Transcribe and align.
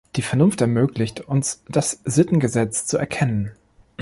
Die 0.15 0.23
Vernunft 0.23 0.61
ermöglicht 0.61 1.19
uns, 1.21 1.61
das 1.69 1.99
Sittengesetz 2.05 2.87
zu 2.87 2.97
erkennen. 2.97 3.51